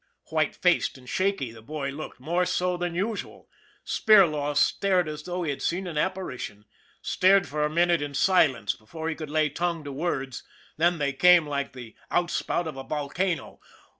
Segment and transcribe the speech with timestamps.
[0.31, 3.47] White faced and shaky the boy looked more so than usual.
[3.85, 6.65] Spirlaw stared as though he had seen an apparition,
[7.03, 10.41] stared for a minute in silence before he could lay tongue to words
[10.77, 13.59] then they came like the out spout of a volcano.